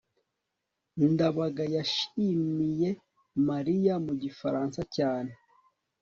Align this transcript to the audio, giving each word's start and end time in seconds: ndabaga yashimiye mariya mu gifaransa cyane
ndabaga 1.11 1.63
yashimiye 1.75 2.89
mariya 3.47 3.93
mu 4.05 4.13
gifaransa 4.23 4.81
cyane 4.95 5.31